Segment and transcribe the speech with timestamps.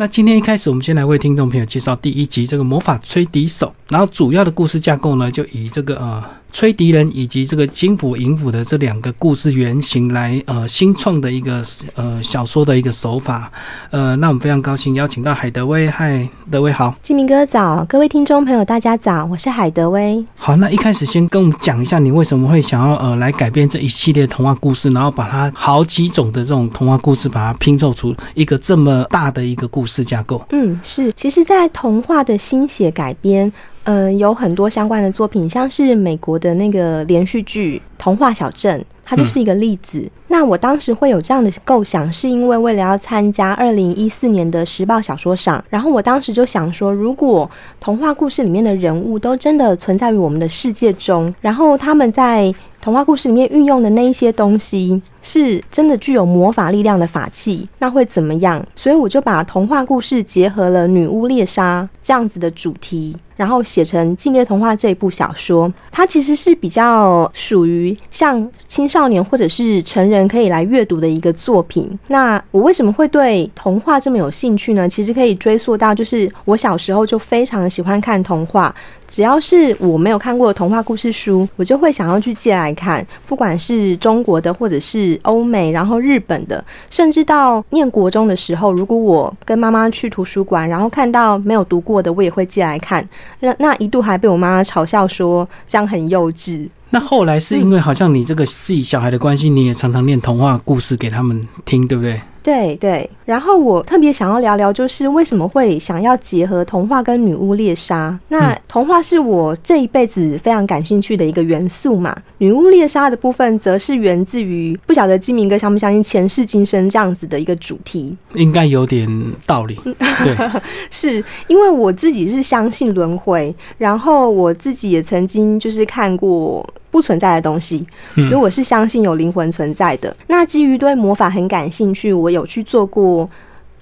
[0.00, 6.24] 那今天一开始，我们先来为听众朋友介绍第一集这个魔法吹笛手，然后主要的故事架构呢，就以这个呃。
[6.58, 11.62] 吹笛人以及这个金府银府的这两个故事原型来呃新创的一个
[11.94, 13.48] 呃小说的一个手法，
[13.90, 20.26] 呃，那我们非常高兴邀请到海德威，嗨，德威好，金明哥早，各位听众朋友大家早，我是海德威。
[20.34, 30.44] 好，那一开始先跟我们讲一下你为什么会想要呃来改编这一系列童话故事，然后把它好几种的这种童话故事把它拼凑出一个这么大的一个故事架构。
[30.50, 33.52] 嗯，是，其实，在童话的新写改编。
[33.84, 40.06] 嗯，有很多相关的作品，像是美国的那个连续剧《童话小镇》，它就是一个例子。
[40.26, 47.50] 那我当时会有这样的构想，是因为为了要参加二零一四年的时报小说赏，然后我当时就想说，如果
[47.80, 58.64] 童话故事里面的人物都真的存在于我们的世界中，然后他们在童话故事里面运用的那一些东西，是真的具有魔法力量的法器，那会怎么样？
[58.76, 63.16] 所以我就把童话故事结合了女巫猎杀这样子的主题。
[63.38, 71.88] 然后写成《禁猎童话》这一部小说，它其实是比较属于像青少少年或者是成人可以来阅读的一个作品。
[72.08, 74.88] 那我为什么会对童话这么有兴趣呢？
[74.88, 78.74] 其实可以追溯到，就是我小时候就非常喜欢看童话。
[79.08, 93.06] 只要是我没有看过的童话故事书，我就会想要去借来看，不管是中国的，或者是欧美，然后日本的，甚至到念国中的时候，如果我跟妈妈去图书馆，然后看到没有读过的，我也会借来看。
[93.40, 96.68] 那那一度还被我妈妈嘲笑说这样很幼稚。
[96.90, 102.20] 那后来是因为好像你这个自己小孩的关系，你也常常念童话故事给他们听，对不对？
[102.42, 108.18] 对对，然后我特别想要聊聊，就是为什么会想要结合童话跟女巫猎杀？
[108.28, 119.06] 那童话是我这一辈子非常感兴趣的一个元素嘛，女巫猎杀的部分则是源自于不晓得金明哥相不相信前世今生这样子的一个主题，应该有点
[119.44, 119.78] 道理。
[119.84, 126.66] 对，是因为我自己是相信轮回，然后我自己也曾经就是看过。
[126.90, 127.84] 不存在的东西，
[128.14, 130.16] 所以我是相信有灵魂存在的。
[130.26, 133.17] 那基于对魔法很感兴趣，我有去做过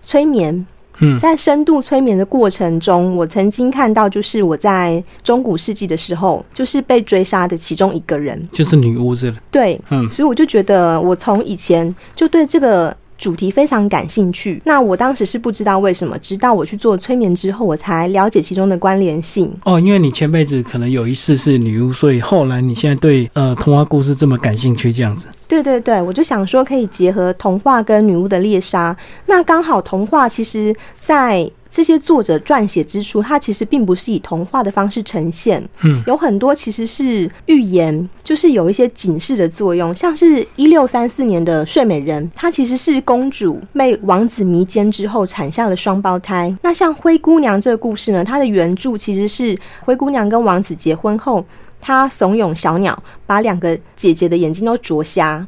[0.01, 0.67] 催眠。
[0.99, 12.97] 嗯，在深度催眠的过程中，我曾经看到，就是我在中古世纪的时候，就是被追杀的其中一个人，就是女巫，是对，嗯，所以我就觉得，我从以前就对这个。
[13.19, 19.51] 主题非常感兴趣，那我当时是不知道为什么，直到我去做催眠之后，我才了解其中的关联性。
[19.65, 25.29] 哦，因为你前辈子可能有一世是女巫，所以后来你现在对呃童话故事这么感兴趣，这样子。
[25.49, 28.97] 对对对，我就想说可以结合童话跟女巫的猎杀，
[29.27, 31.51] 那刚好童话其实在。
[31.77, 39.95] 这些作者撰写之初，它其实并不是以童话的方式呈现，嗯，有很多其实是预言，就是有一些警示的作用。
[39.95, 46.57] 像是一六三四年的《睡美人》，她其实是公主被王子迷奸之后产下了双胞胎。
[46.63, 49.55] 那像《灰姑娘》这个故事呢，它的原著其实是
[49.85, 51.45] 灰姑娘跟王子结婚后，
[51.79, 55.47] 她怂恿小鸟把两个姐姐的眼睛都啄瞎，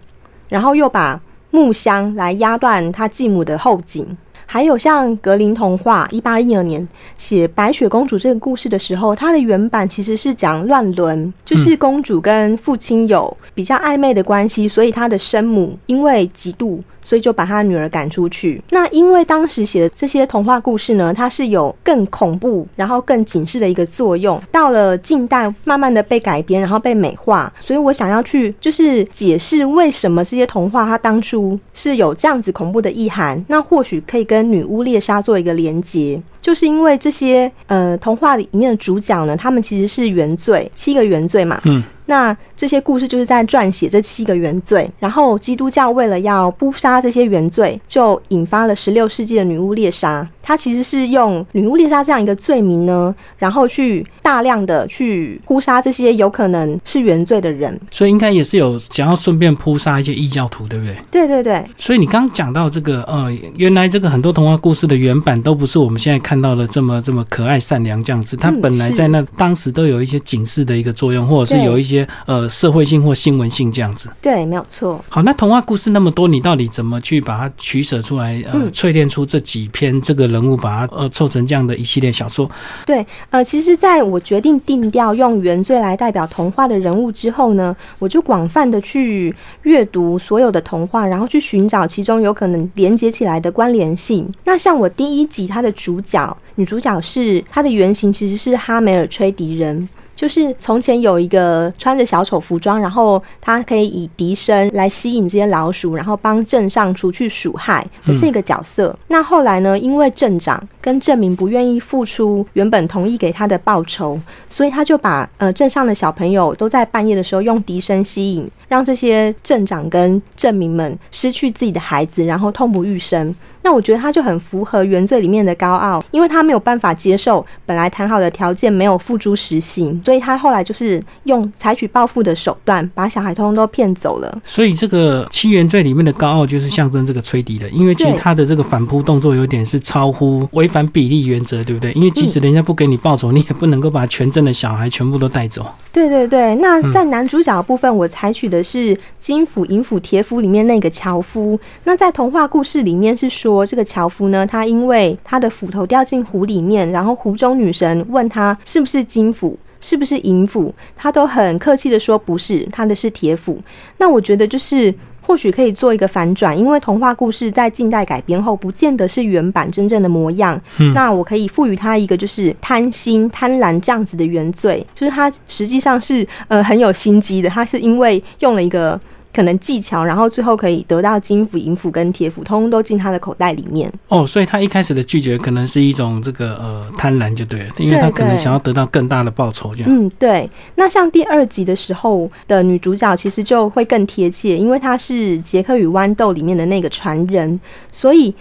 [0.50, 1.19] 然后又把
[1.50, 4.06] 木箱来压断她继母的后颈。
[4.50, 6.88] 还有像格林童话，一八一二年
[7.19, 16.81] 写白雪公主这个故事的时候，它的原版其实是讲乱伦，就是公主跟父亲有比较暧昧的关系，所以她的生母因为嫉妒。
[17.08, 18.62] 所以就把他女儿赶出去。
[18.69, 24.38] 那因为当时写的这些童话故事呢，它是有更恐怖，然后更警示的一个作用。
[24.52, 27.50] 到了近代，慢慢的被改编，然后被美化。
[27.60, 33.42] 所以我想要去就是解释为什么这些童话它当初是有这样子恐怖的意涵。
[33.48, 41.60] 那或许可以跟女巫猎杀做一个连接，就是因为这些呃童话里面的主角呢，他们其实是原罪，七个原罪嘛。
[41.64, 41.84] 嗯。
[42.06, 50.26] 那这些故事就是在撰写这七个原罪，然后基督教为了要扑杀这些原罪，就引发了十六世纪的女巫猎杀。
[50.48, 57.78] 它其实是用女巫猎杀这样一个罪名呢，然后去大量的去扑杀这些有可能是原罪的人。
[57.91, 60.97] 所以应该也是有想要顺便扑杀一些异教徒，对不对？
[61.10, 61.62] 对对对。
[61.76, 74.09] 所以你刚讲到这个，呃，原来这个很多童话故事的原版都不是我们现在看到的这么这么可爱善良这样子，它本来在那当时都有一些警示的一个作用，或者是有一些呃社会性或新闻性这样子。
[74.22, 75.04] 对，没有错。
[75.10, 80.37] 好，那童话故事那么多，你到底怎么去把它取舍出来，呃，淬炼出这几篇这个人？
[80.40, 82.50] 人物把它呃凑成这样的一系列小说。
[82.86, 94.28] 对，呃，其实在我决定定调用原罪来代表童话的人物之后呢，我就广泛的去阅读所有的童话，然后去寻找其中有可能连接起来的关联性。
[94.44, 99.88] 那像我第一集它的主角女主角是她的原型其实是哈梅尔吹笛人。
[100.18, 108.98] 就是从前有一个穿着小丑服装，然后他可以以笛声来吸引这些老鼠，然后帮镇上除去鼠害的这个角色。
[109.06, 114.20] 那后来呢，因为镇长跟镇民不愿意付出原本同意给他的报酬，
[114.50, 118.50] 所以他就把呃镇上的小朋友都在半夜的时候用笛声吸引。
[118.68, 123.34] 让这些镇长跟镇民们失去自己的孩子，然后痛不欲生。
[123.60, 134.38] 那我觉得他就很符合原罪里面的高傲，因为他没有办法接受本来谈好的条件没有付诸实行，所以他后来就是用采取报复的手段，把小孩通通都骗走了。
[134.44, 141.92] 所以这个七原罪里面的高傲就是象征这个吹笛的，因为其实他的这个反扑动作有点是超乎违反比例原则，对不对？
[141.92, 145.66] 因为即使人家不给你报酬，你也不能够把全镇的小孩全部都带走。
[145.92, 151.59] 对对对，那在男主角的部分，我采取的是金斧、银斧、铁斧里面那个樵夫。
[151.84, 163.59] 那在童话故事里面是说，这个樵夫呢，他因为他的斧头掉进湖里面，然后湖中女神问他是不是金斧，是不是银斧，他都很客气的说不是，他的是铁斧。
[163.99, 164.95] 那我觉得就是。
[165.28, 170.59] 或许可以做一个反转，因为童话故事在近代改编后，不见得是原版真正的模样。
[170.95, 178.98] 那我可以赋予它一个就是贪心、贪婪这样子的原罪，就是它实际上是呃很有心机的，它是因为用了一个。
[179.34, 183.92] 可能技巧，然后最后可以得到金斧、银斧跟铁斧，通通都进他的口袋里面。
[184.09, 189.91] 哦，所以他一开始的拒绝可能是一种这个呃贪婪，就对了，因为他可能想要得到更大的报酬，这样。
[189.91, 190.48] 嗯，对。
[190.75, 197.60] 那像第二集的时候的女主角，其实就会更贴切，因为她是杰克与豌豆里面的那个传人，
[197.92, 198.34] 所以。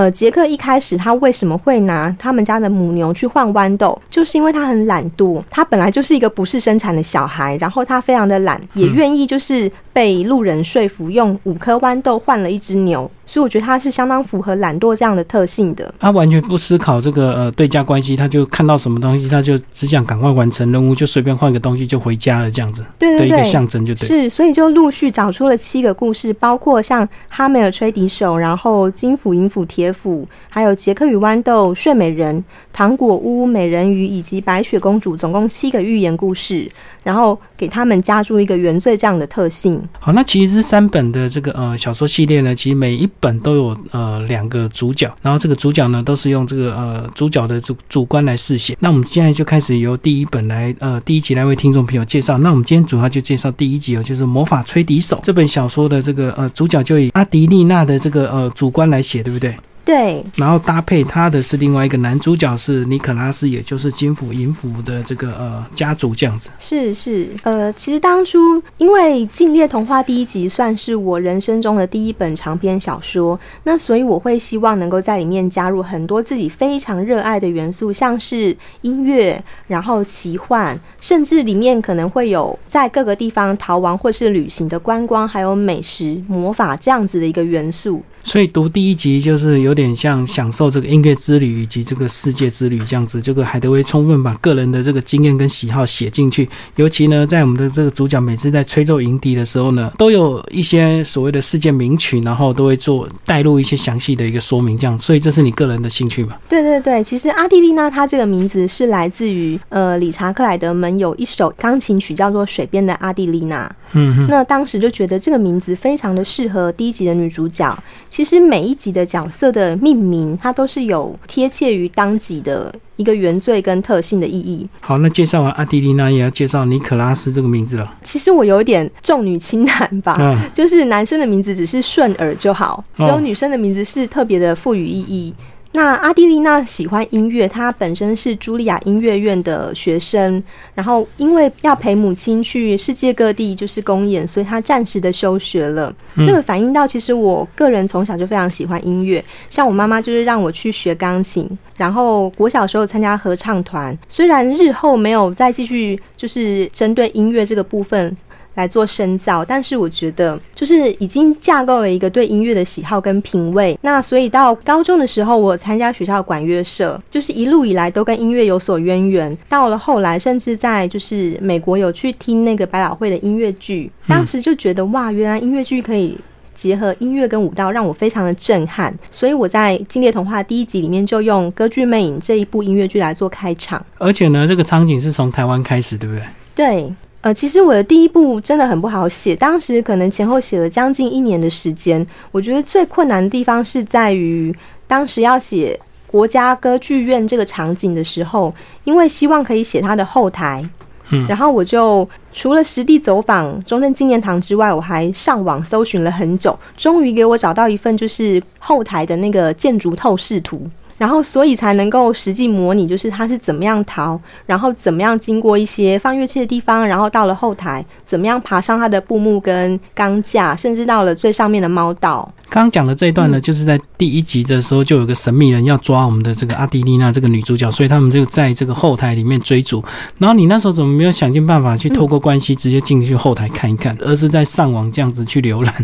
[0.00, 4.00] 呃，杰克一开始他为什么会拿他们家的母牛去换豌豆？
[4.08, 13.10] 就是因为他很懒惰，他本来就是一个不是生产的小孩，然后他非常的懒，也愿意就是被路人说服，用五颗豌豆换了一只牛。
[13.30, 15.94] 所以我觉得他是相当符合懒惰这样的特性的。
[16.00, 22.84] 他完全不思考这个呃对价关系，他就看到什么东西，他就只想赶快完成任务，就随便换个东西就回家了，这样子。
[22.98, 24.08] 对对对，一个象征就对。
[24.08, 36.68] 是，所以就陆续找出了七个故事，包括像哈梅尔吹笛手，然后金斧银斧铁斧，还有杰克与豌豆、睡美人、糖果屋、美人鱼以及白雪公主，总共七个寓言故事。
[37.02, 39.80] 然后给他们加注一个原罪这样的特性。
[39.98, 48.76] 好，那其实这三本的这个呃小说系列呢，其实每一本都有呃两个主角，然后这个主角呢都是用这个呃主角的主主观来试写。
[48.80, 52.38] 那我们现在就开始由第一本来呃第一集来为听众朋友介绍。
[52.38, 59.56] 那我们今天主要就介绍第一集哦，就是《魔法吹笛手》这本小说的这个呃主角就以阿迪丽娜的这个呃主观来写，对不对？
[59.90, 66.48] 对，然后搭配他的是另外一个男主角是尼可拉斯，也就是金府银府的这个呃家族这样子。
[66.60, 88.00] 是是，呃，其实当初因为《禁猎童话》第一集算是我人生中的第一本长篇小说，那所以我会希望能够在里面加入很多自己非常热爱的元素，像是音乐，然后奇幻，甚至里面可能会有在各个地方逃亡或是旅行的观光，还有美食、魔法这样子的一个元素。
[88.22, 93.20] 所以读第一集就是有点像享受这个音乐之旅以及这个世界之旅这样子。
[93.20, 104.98] 这个海德威充分把个人的这个经验跟喜好写进去，尤其呢，在我们的这个主角每次在吹奏营笛的时候呢，都有一些所谓的世界名曲，然后都会做带入一些详细的一个说明，这样。
[104.98, 106.36] 所以这是你个人的兴趣嘛？
[106.48, 113.66] 对对对，其实阿蒂丽娜她这个名字是来自于呃理查克莱德门有一首钢琴曲叫做《水边的阿蒂丽娜》。
[113.92, 117.76] 嗯，那当时就觉得这个名字非常的适合第一集的女主角。
[118.10, 124.68] 其实每一集的角色的命名，它都是有贴切于当集的一个原罪跟特性的意义。
[124.80, 127.94] 好，那介绍完阿迪丽娜，也要介绍尼可拉斯这个名字了。
[128.02, 135.32] 其实我有点重女轻男吧，就是男生的名字只是顺耳就好，只有女生的名字是特别的赋予意义。
[135.72, 140.42] 那阿蒂丽娜喜欢音乐，她本身是茱莉亚音乐院的学生，
[140.74, 145.94] 然后因为要陪母亲去世界各地就是公演，所以她暂时的休学了。
[146.16, 158.16] 这个反映到其实我个人从小就非常喜欢音乐，像我妈妈就是让我去学钢琴，然后我小时候参加合唱团，虽然日后没有再继续就是针对音乐这个部分。
[158.54, 163.78] 来做深造，但是我觉得就是已经架构了一个对音乐的喜好跟品味。
[163.82, 169.36] 那所以到高中的时候，我参加学校管乐社，就是一路以来都跟音乐有所渊源。
[169.48, 176.18] 到了后来，甚至在就是美国有去听那个百老汇的音乐剧，当时就觉得哇，原来音乐剧可以
[176.54, 178.94] 结合音乐跟舞蹈，让我非常的震撼。
[179.10, 183.84] 所以我在《禁猎童话》第一集里面就用《歌剧魅影》这一部音乐剧来做开场。
[183.98, 186.24] 而且呢，这个场景是从台湾开始，对不对？
[186.54, 186.92] 对。
[187.22, 192.04] 呃，其实我的第一部真的很不好写，当时可能前后写了将近一年的时间。
[192.32, 194.54] 我觉得最困难的地方是在于，
[194.86, 200.64] 当时要写国家歌剧院这个场景的时候，因为希望可以写它的后台，
[201.10, 210.66] 嗯，然后我就除了实地走访中正纪念堂之外，我还上网搜寻了很久，终于给我找到一份就是后台的那个建筑透视图。
[211.00, 222.30] 然后，所以才能够实际模拟，就是他是怎么样逃，然后怎么样经过一些放乐器的地方，然后到了后台，怎么样爬上他的布幕跟钢架，甚至到了最上面的猫道。
[222.50, 229.82] 刚刚讲的这一段呢，就是在第一集的时候，就有个神秘人要抓我们的这个阿迪丽娜这个女主角，所以他们就在这个后台里面追逐。
[230.18, 235.74] 然后你那时候怎么没有想尽办法去透过关系直接进去后台看一看，而是在上网这样子去浏览，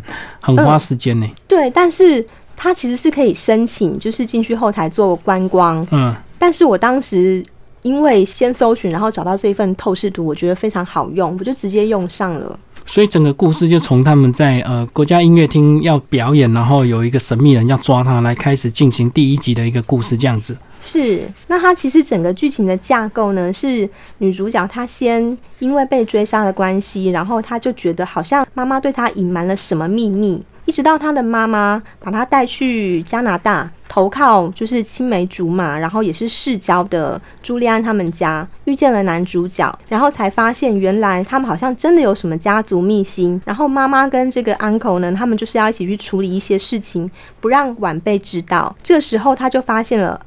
[0.41, 1.27] 很花时间呢？
[1.49, 2.23] 对，但是。
[2.57, 5.87] 它其实是可以申请，就是进去后台做观光。
[5.91, 7.45] 嗯，但是我当时
[7.83, 12.59] 因为先搜寻，然后找到这一份透视图，我觉得非常好用，我就直接用上了。
[12.89, 20.57] 所以整个故事就从他们在呃国家音乐厅要表演，然后有一个神秘人要抓他，来开始进行第一集的一个故事，这样子。
[20.81, 30.41] 是，那它其实整个剧情的架构呢，是女主角她先因为被追杀的关系，然后她就觉得好像妈妈对她隐瞒了什么秘密。
[30.67, 43.41] 一直到他的妈妈把他带去加拿大投靠，就是青梅竹马，然后也是世交的朱利安他们家遇见了男主角，然后才发现原来他们好像真的有什么家族秘辛。
[43.47, 48.75] 然后妈妈跟这个 uncle 呢，他们就是要一起去处理一些事情，不让晚辈知道。
[48.83, 50.21] 这时候他就发现了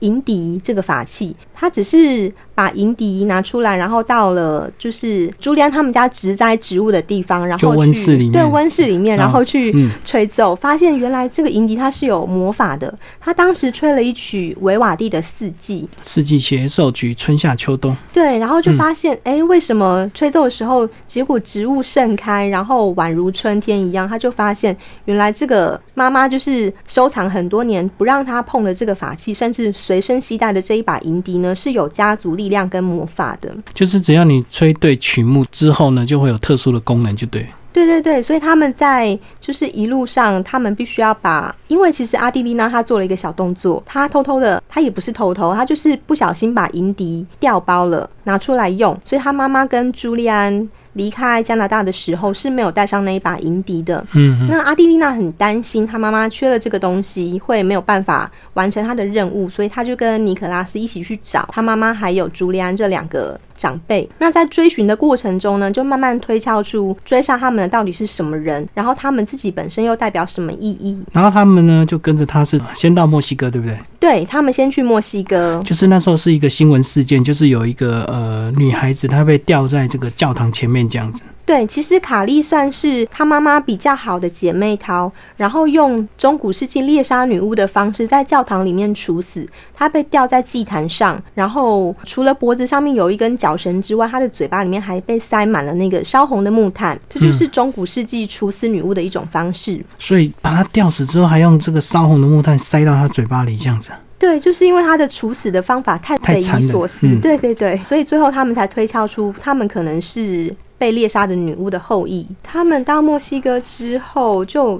[0.00, 2.30] 银笛这个法器，他只是。
[2.56, 12.94] 把银笛拿出来，然后到了就是朱利安他们家植栽植物的地方，然后去温室里面，对温室里面，然后去吹奏，发现原来这个银笛它是有魔法的。
[13.20, 17.96] 他当时吹了一曲维瓦蒂的四季，四季协奏曲，春夏秋冬。
[18.12, 24.08] 对，然后就发现，哎，为什么吹奏的时候，结果植物盛开，然后宛如春天一样？
[24.08, 32.44] 他就发现，原来这个妈妈就是收藏很多年，不让他碰的这个法器，甚至随身携带的这一把银笛呢，是有家族力。
[32.54, 37.44] 量跟魔法的，就是只要你吹对曲目之后呢，就会有特殊的功能，就对。
[37.72, 50.68] 对对对，所以他们在就是一路上，他们必须要把，因为其实阿蒂丽娜她做了一个小动作，她偷偷的，她也不是偷偷，她就是不小心把银笛调包了，拿出来用，所以她妈妈跟朱利安。
[50.94, 54.04] 离开加拿大的时候是没有带上那一把银笛的。
[54.12, 64.08] 嗯，那阿蒂丽娜很担心她妈妈缺了这个东西会没有办法完成她的任务，所以她就跟尼可拉斯一起去找她妈妈还有朱利安这两个长辈。
[64.18, 70.96] 那在追寻的过程中呢，就慢慢推敲出追杀他们的到底是什么人，然后他们自己本身又代表什么意义。
[71.12, 73.78] 然后他们呢就跟着他是先到墨西哥，对不对？
[73.98, 80.83] 对他们先去墨西哥，就是那时候是一个新闻事件，就是有一个呃女孩子她被吊在这个教堂前面。
[80.88, 89.46] 这样子，对，其实卡莉算是她妈妈比较好的姐妹淘，然后用中古世纪猎杀女巫的方式在教堂里面处死。
[89.74, 96.98] 她被吊在祭坛上，然后除了脖子上面有一根绞绳之外，她的嘴巴里面还被塞满了那个烧红的木炭。
[97.08, 99.84] 这就是中古世纪处死女巫的一种方式。
[99.98, 103.90] 所以把她吊死之后，还用这个烧红的木炭塞到她嘴巴里，这样子。
[104.16, 107.14] 对，就是因为他的处死的方法太匪夷所思。
[107.20, 112.26] 对对对，所以最后他们才推敲出他们可能是被猎杀的女巫的后裔。
[112.42, 114.78] 他们到墨西哥之后，就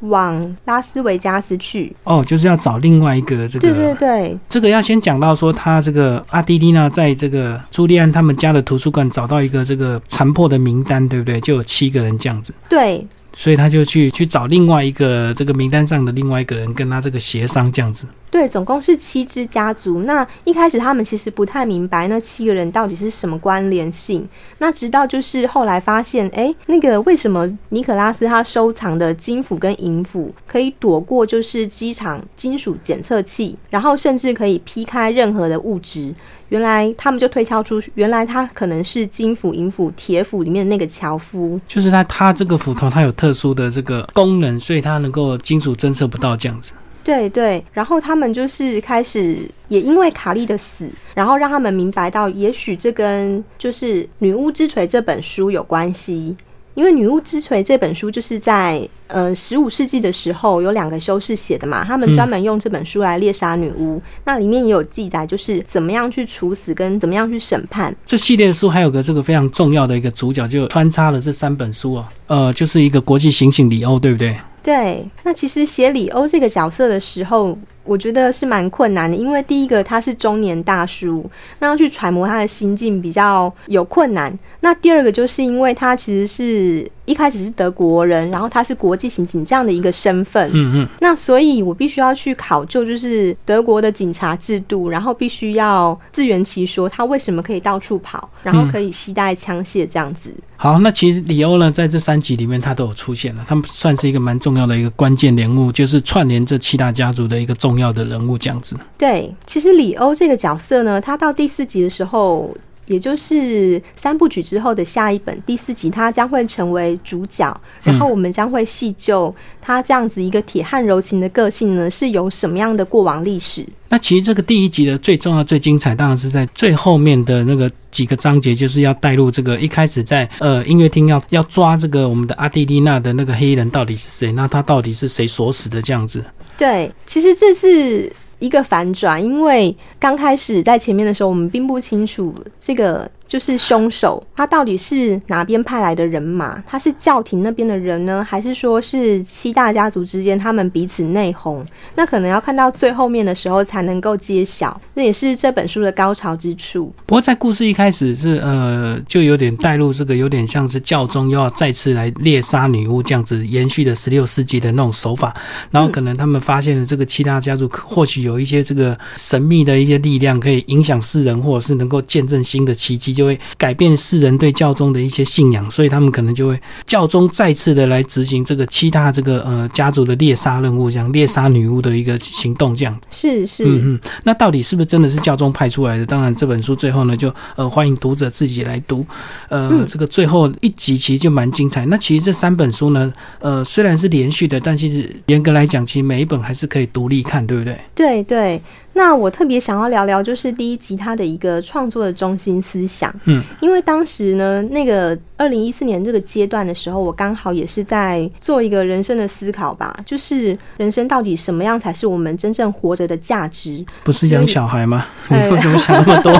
[0.00, 1.94] 往拉斯维加斯去。
[2.04, 3.68] 哦，就是要找另外一个这个。
[3.68, 11.38] 对对对，这个要先讲到说，他这个阿蒂蒂娜在这个朱利安他们家的图书馆找到一个这个残破的名单，对不对？
[11.42, 12.54] 就有七个人这样子。
[12.70, 13.06] 对。
[13.34, 18.06] 所以他就去去找另外一个这个名单上的另外一个人，跟他这个协商这样子。
[18.34, 20.02] 对，总共是七只家族。
[20.02, 24.28] 那一开始他们其实不太明白那七个人到底是什么关联性。
[24.58, 36.12] 那直到就是后来发现，哎，那个为什么尼可拉斯他收藏的金斧跟银斧可以躲过就是机场金属检测器，然后甚至可以劈开任何的物质。
[36.48, 41.60] 原来他们就推敲出，原来他可能是金斧、银斧、铁斧里面的那个樵夫。
[41.68, 46.72] 就是他，他这个斧头它有特殊的这个功能，所以它能够金属侦测不到这样子。
[47.04, 56.34] 对对，然后他们就是开始，也因为卡莉的死，然后让他们明白到，也许这跟就是《女巫之锤》这本书有关系。
[56.74, 64.02] 因为《女巫之锤》这本书就是在呃十五世纪的时候，有两个修士写的嘛，他们专门用这本书来猎杀女巫。
[64.24, 67.94] 那里面也有记载，就是怎么样去处死跟怎么样去审判。
[68.04, 74.36] 这系列书还有个这个非常重要的一个主角，就穿插了这三本书啊，呃，就是一个国际刑警里欧，对不对？
[74.64, 84.36] 对，那其实写里欧这个角色的时候，我觉得是蛮困难的，因为第一个他是中年大叔，那要去揣摩他的心境比较有困难。
[84.60, 100.34] 那第二个就是因为他其实是一开始是德国人，然后他是国际刑警这样的一个身份，嗯嗯，那所以我必须要去考究，就是德国的警察制度，然后必须要自圆其说，他为什么可以到处跑，然后可以携带枪械这样子。
[100.56, 108.76] 好，那其实里欧呢，在这三集里面他都有出现了，他们算是一个蛮重要的一个关键人物，就是串联这七大家族的一个重重要的人物这样子。
[108.96, 112.56] 对，其实李欧这个角色呢，他到第四集的时候。
[112.86, 123.66] 也就是三部曲之后的下一本第四集，他将会成为主角，然后我们将会细究他这样子一个铁汉柔情的个性呢，是有什么样的过往历史。
[123.88, 134.32] 那其实这个第一集的最重要、最精彩，当然是在最后面的那个几个章节，就是要带入这个一开始在呃音乐厅要要抓这个我们的阿蒂丽娜的那个黑衣人到底是谁？
[134.32, 135.80] 那他到底是谁锁死的？
[135.80, 136.24] 这样子。
[136.58, 138.12] 对，其实这是。
[138.44, 143.10] 一个反转，因为刚开始在前面的时候，我们并不清楚这个。
[143.34, 146.56] 就是凶手，他到底是哪边派来的人马？
[146.68, 151.60] 他是教廷那边的人呢，还是说是七大家族之间他们彼此内讧？
[151.96, 154.80] 那可能要看到最后面的时候才能够揭晓。
[154.94, 156.94] 这也是这本书的高潮之处。
[157.06, 165.34] 不过在故事一开始是呃，就有点带入这个，有点像是教宗又要再次来猎杀女巫这样子，延续的十六世纪的那种手法。
[165.72, 173.12] 然后可能他们发现了这个七大家族或许有一些这个神秘的一些力量，可以影响世人，或者是能够见证新的奇迹。
[173.12, 186.06] 就会改变世人对教宗的一些信仰，所以他们可能就会教宗再次的来执行这个七大这个呃家族的猎杀任务，这样猎杀女巫的一个行动，这样是是嗯嗯，那到底是不是真的是教宗派出来的？
[186.06, 189.06] 当然这本书最后呢，就呃欢迎读者自己来读，
[189.48, 191.84] 呃这个最后一集其实就蛮精彩。
[191.86, 197.78] 那其实这三本书呢，呃虽然是连续的，但其实严格来讲，其实每一本还是可以独立看，对不对？
[197.94, 198.60] 对对。
[198.94, 203.14] 那我特别想要聊聊，就是第一集它的一个创作的中心思想。
[203.24, 213.84] 嗯，因为当时呢，那个二零一四年这个阶段的时候，我刚好也是在做一个人生的思考吧，就是人生到底什么样才是我们真正活着的价值？
[214.04, 215.06] 不是养小孩吗？
[215.28, 216.32] 你为什么想那么多？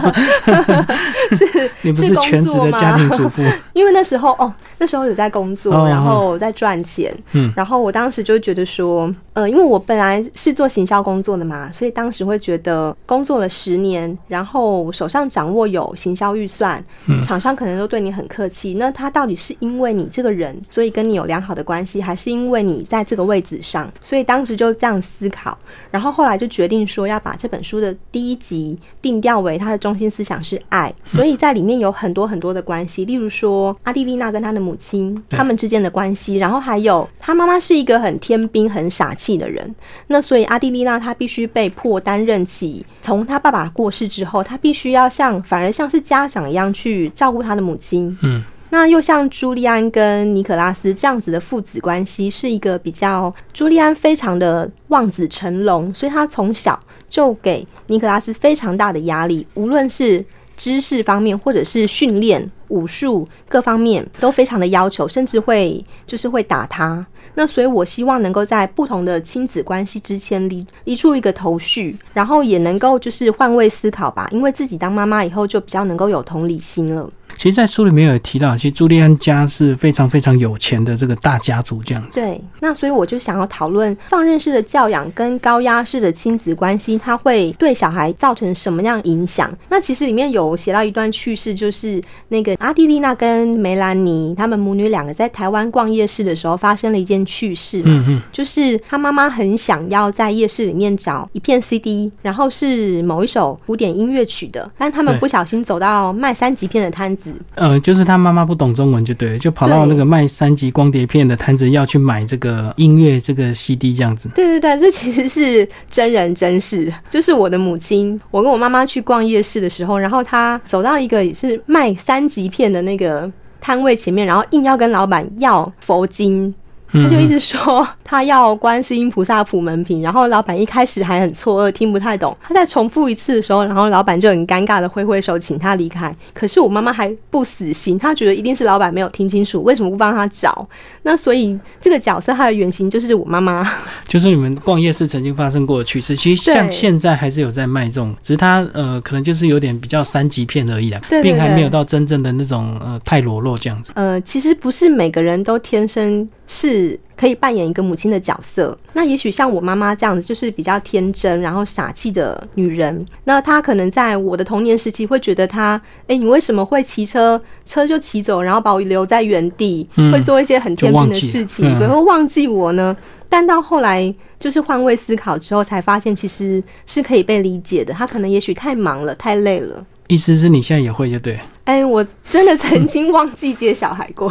[1.36, 3.42] 是， 你不是全职的家庭主妇？
[3.72, 7.12] 因为那时候哦，那时候有在工作，然后在赚钱。
[7.32, 12.38] 嗯，然后我当时就觉得说，呃，因为我本来是做行销工作的嘛，所以当时会。
[12.44, 16.84] 觉得工作了十年，然后手上掌握有行销预算，
[17.22, 18.74] 厂商可能都对你很客气。
[18.74, 23.90] 那他到底是因为你这个人，所以跟你有良好的关系，还是因为你在这个位置上？
[24.00, 25.58] 所以当时就这样思考，
[25.90, 30.94] 然后后来就决定说要把这本书的第一集定调为它的中心思想是爱。
[31.04, 39.74] 所以在里面有很多很多的关系，例如说阿蒂丽娜跟他的母亲他们之间的关系，然后还有他妈妈是一个很天兵、很傻气的人。
[40.06, 42.44] 那所以阿蒂丽娜她必须被迫担任。
[42.44, 48.14] 起从他爸爸过世之后，他必须要像反而像是家长一样去照顾他的母亲。
[48.22, 48.44] 嗯，
[48.74, 56.76] 那又像朱利安跟尼可拉斯这样子的父子关系，是一个比较朱利安非常的望子成龙，所以他从小
[57.08, 60.24] 就给尼可拉斯非常大的压力，无论是
[60.56, 67.06] 知识方面或者是训练武术各方面都非常的要求，甚至会就是会打他。
[67.36, 77.08] 那所以，我希望能够在不同的亲子关系之间理理出一个头绪，然后也能够就是换位思考吧，因为自己当妈妈以后就比较能够有同理心了。
[77.36, 82.20] 其实，在书里面有提到，其实朱利安家是非常非常有钱的这个大家族这样子。
[82.20, 89.52] 对，那所以我就想要讨论放任式的教养跟高压式的亲子关系，它会对小孩造成什么样影响？
[89.68, 97.82] 那其实里面有写到一段趣事，就是那个阿蒂丽娜跟梅兰妮他们母女两个在台湾逛夜市的时候发生了一件趣事。
[97.84, 107.23] 嗯嗯，就是她妈妈很想要在夜市里面找一片 CD，然后是某一首古典音乐曲的，但他们不小心走到卖三级片的摊子。
[107.54, 114.28] 呃，就是他妈妈不懂中文，就对，就跑到那个卖三级光碟片的摊子要去买这个音乐这个 CD 这样子。
[114.34, 126.54] 对对对，这其实是真人真事，就是我的母亲，我跟我妈妈去逛夜市的时候，然后她走到一个也是卖三级片的那个摊位前面，然后硬要跟老板要佛经。
[126.94, 132.36] 他就一直说他要观世音菩萨普门品， 然后老板一开始还很错愕，听不太懂。
[132.40, 136.14] 他再重复一次的时候，然后老板就很尴尬的挥挥手，请他离开。
[136.32, 140.66] 可是我妈妈还不死心，她觉得一定是老板没有听清楚，为什么不帮他找？
[141.02, 143.68] 那所以这个角色他的原型就是我妈妈，
[144.06, 146.14] 就是你们逛夜市曾经发生过的趣事。
[146.14, 153.90] 其实像现在还是有在卖这种，只是他呃可能就是有点比较三级片而已啦，并还没有到真正的那种呃太裸露这样子。
[153.94, 156.83] 呃，其实不是每个人都天生是。
[156.84, 158.76] 是可以扮演一个母亲的角色。
[158.92, 163.06] 那也许像我妈妈这样子，就是比较天真然后傻气的女人。
[163.24, 172.96] 那她可能在我的童年时期会觉得她，哎，你为什么会骑车，车就骑走，然后把我留在原地，会做一些很天真的事情，对，会忘记我呢？
[173.28, 177.92] 但到后来，就是换位思考之后，才发现其实是可以被理解的。
[177.92, 179.84] 她可能也许太忙了，太累了。
[180.08, 181.40] 意思是你现在也会就对？
[181.64, 184.30] 哎，我真的曾经忘记接小孩过，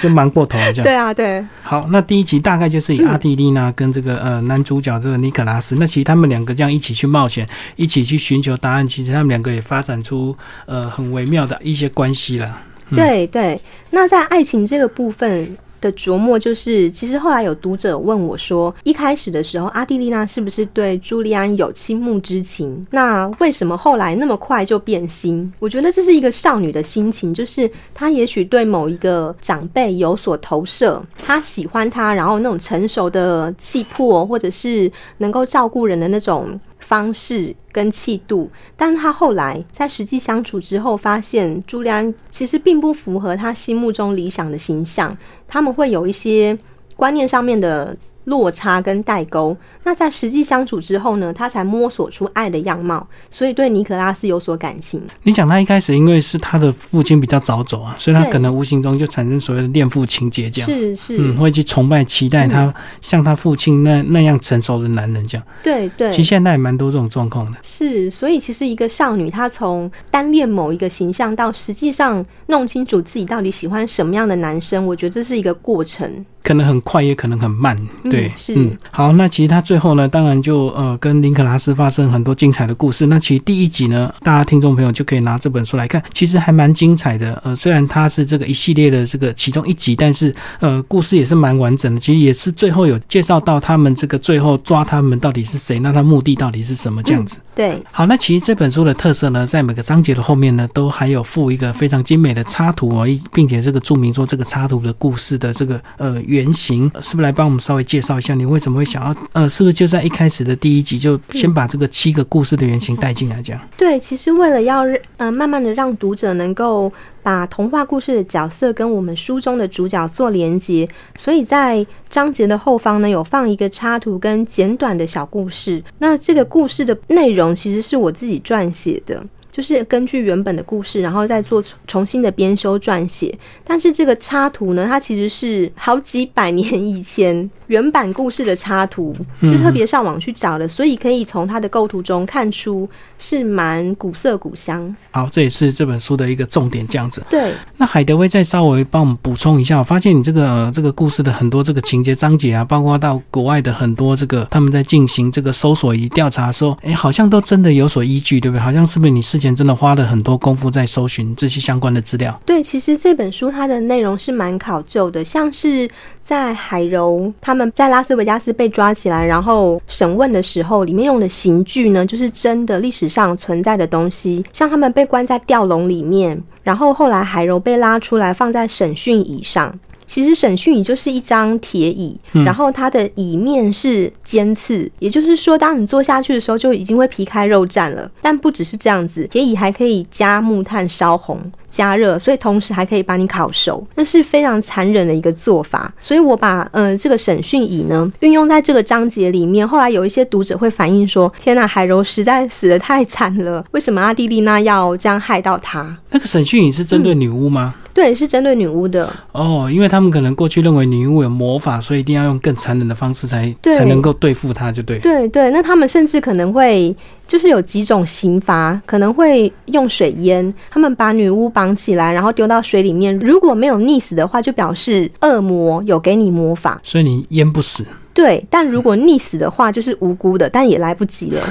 [0.00, 0.84] 就忙过头了这样。
[0.84, 1.44] 对啊，对。
[1.62, 12.62] 好，那第一集大概就是以阿蒂丽娜跟这个呃男主角这个尼可拉斯，那其实他们两个这样一起去冒险，一起去寻求答案，其实他们两个也发展出呃很微妙的一些关系了。
[12.94, 15.56] 对对，那在爱情这个部分。
[15.86, 22.86] 的琢磨就是，其实后来有读者问我说，一开始的时候，阿蒂丽娜是不是对朱利安有倾慕之情？
[22.90, 25.52] 那为什么后来那么快就变心？
[25.60, 36.58] 我觉得这是一个少女的心情，就是她也许对某一个长辈有所投射，她喜欢他，然后那种成熟的气魄，或者是能够照顾人的那种。
[36.80, 46.56] 方式跟气度，但他后来在实际相处之后，发现朱利安其实并不符合他心目中理想的形象，他们会有一些
[46.96, 47.96] 观念上面的。
[48.26, 55.00] 落差跟代沟，那在实际相处之后呢，他才摸索出爱的样貌，所以对尼可拉斯有所感情。
[55.22, 65.46] 你讲他一开始因为是他的父亲比较早走啊，所以他可能无形中就产生所谓的恋父情节，这样是是，嗯，会去崇拜、期待他像他父亲那那样成熟的男人这样。
[65.62, 67.58] 对对，其实现在也蛮多这种状况的。
[67.62, 76.24] 是，所以其实一个少女她从单恋某一个形象到实际上弄清楚自己到底喜欢什么样的男生，我觉得这是一个过程。
[76.42, 83.06] 可能很快，也可能很慢，对，是，嗯，好，那其实他最后呢，当然就呃跟林可拉斯发生很多精彩的故事。
[83.06, 87.40] 那其实第一集呢，大家听众朋友就可以拿这本书来看，其实还蛮精彩的。
[87.44, 92.00] 呃，虽然它是这个一系列的这个其中一集，但是呃故事也是蛮完整的。
[92.00, 97.38] 其实也是最后有介绍到他们这个最后抓他们到底是谁，那他目的到底是什么这样子。
[97.56, 107.16] 对，好，那其实这本书的特色呢，在每个章节的后面呢，都还有附一个非常精美的插图哦，并且这个注明说这个插图的故事的这个呃原型是。
[107.16, 113.42] 来帮我们稍微介绍一下，你为什么会想要呃，是不是就在一开始的第一集就先把这个七个故事的原型带进来？
[113.42, 114.84] 这样对，其实为了要
[115.16, 116.92] 呃慢慢的让读者能够
[117.22, 125.82] 把童话故事的角色跟我们书中的主角做连接，所以在章节的后方呢有放一个插图跟简短的小故事。
[125.98, 129.22] 那这个故事的内容其实是我自己撰写的。
[129.56, 133.34] 就是根据原本的故事，然后再做重新的编修撰写。
[133.64, 142.86] 但是这个插图呢，它其实是好几百年以前原版故事的插图，是特别上网去找的，所以可以从它的构图中看出
[143.18, 144.94] 是蛮古色古香。
[145.10, 147.24] 好，这也是这本书的一个重点，这样子。
[147.30, 147.54] 对。
[147.78, 158.60] 那海德威再稍微帮我们补充一下，我发现你这个这个故事的很多这个情节章节啊，包括到国外的很多这个他们在进行这个搜索与调查的时候，哎，好像都真的有所依据，对不对？
[158.60, 162.40] 好像是不是你事前真的花了很多功夫在搜寻这些相关的资料。
[162.44, 165.88] 对，其实这本书它的内容是蛮考究的，像是
[166.24, 179.78] 在海柔他们在拉斯维加斯被抓起来，然后审问的时候，里面用的刑具呢，就是真的历史上存在的东西，像他们被关在吊笼里面，然后后来海柔被拉出来放在审讯椅上。
[180.06, 188.10] 其实审讯椅就是一张铁椅，然后它的椅面是尖刺，也就是说，当你坐下去的时候，就已经会皮开肉绽了。
[188.22, 191.40] 但不只是这样子，铁椅还可以加木炭烧红。
[191.68, 195.92] 加热，所以同时还可以把你烤熟，那是非常残忍的一个做法。
[196.00, 199.66] 所以我把呃这个审讯椅呢运用在这个章节里面。
[199.66, 207.74] 后来有一些读者会反映说：“天呐，海柔实在死的太惨了，为什么阿蒂丽娜要这样害到她？”那个审讯椅是针对女巫吗？
[207.92, 209.12] 对，是针对女巫的。
[209.32, 214.98] 哦，因为他们可能过去认为女巫有魔法，所以一定要用更残忍的方式才才能够对付她，就对。
[214.98, 216.94] 对对，那他们甚至可能会。
[217.28, 227.84] 就是有几种刑罚，可能会用水淹，他们把女巫绑起来，然后丢到水里面，如果没有溺死的话，就表示恶魔有给你魔法，所以你淹不死。
[228.14, 231.42] 对，但如果溺死的话，就是无辜的，但也来不及了。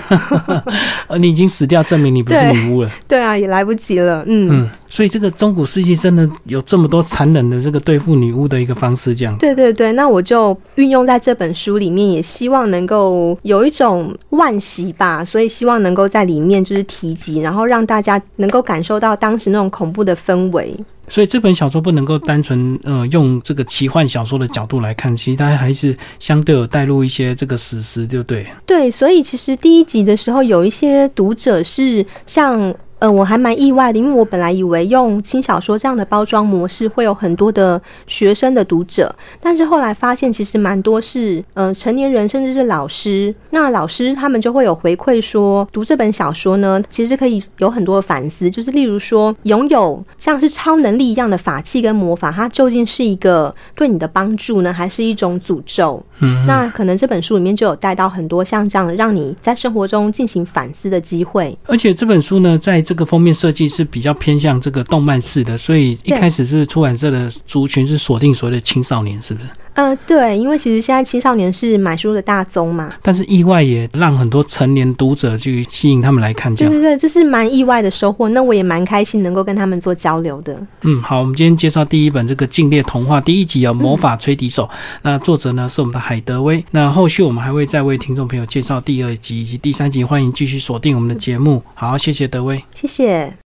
[1.08, 2.90] 呃， 你已经死掉，证明你不是女巫了。
[3.06, 4.24] 对啊，也来不及了。
[4.26, 9.38] 嗯嗯，所以这个中古世纪真的有这么多残忍的这个对付女巫的一个方式，这样。
[9.38, 20.74] 对对对，那我就运用在这本书里面，也希望能够有一种惋惜吧，所以希望能够在里面就是提及，然后让大家能够感受到当时那种恐怖的氛围。
[21.10, 28.48] 所以这本小说不能够单纯呃用这个奇幻小说的角度来看，其实它还是相对有带入一些这个史实，对不对？
[28.66, 32.74] 对，所以其实第一集的时候，有一些读者是像。
[33.06, 43.32] 呃，我还蛮意外的，因为我本来以为用轻小说这样的包装模式会有很多的学生的读者，但是后来发现其实蛮多是呃成年人，甚至是老师。
[43.52, 56.04] 那老师他们就会有回馈说，读这本小说呢，其实可以有很多的反思，就是例如说，拥有像是超能力一样的法器跟魔法，它究竟是一个对你的帮助呢，还是一种诅咒？
[56.22, 61.56] 嗯，那可能这本书里面就有带到很多像这样让你在生活中进行反思的机会。
[61.68, 69.50] 而且这本书呢，在这个封面设计是比较偏向这个动漫式的，所以一开始是出版社的族群是锁定所谓的青少年，是不是？
[69.76, 78.30] 呃，对，因为其实现在青少年是买书的大宗嘛，但是意外也让很多成年读者去吸引他们来看，对对对，这是蛮意外的收获。
[78.30, 80.58] 那我也蛮开心能够跟他们做交流的。
[80.84, 84.64] 嗯，好，我们今天介绍第一本这个《禁猎童话》第一集啊，《魔法吹笛手》。
[85.02, 86.64] 那作者呢是我们的海德威。
[86.72, 91.62] 那后续我们还会再为听众朋友介绍第二集以及第三集，欢迎继续锁定我们的节目。
[91.74, 93.36] 好，谢谢德威，谢谢。